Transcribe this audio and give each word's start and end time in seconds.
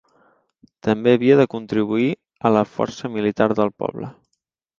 També 0.87 1.13
havia 1.17 1.35
de 1.41 1.45
contribuir 1.55 2.07
a 2.49 2.53
la 2.57 2.65
força 2.71 3.13
militar 3.19 3.49
del 3.61 3.73
poble. 3.85 4.11